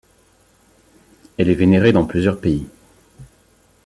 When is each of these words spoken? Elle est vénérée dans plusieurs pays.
Elle 1.37 1.51
est 1.51 1.53
vénérée 1.53 1.91
dans 1.91 2.05
plusieurs 2.07 2.41
pays. 2.41 2.65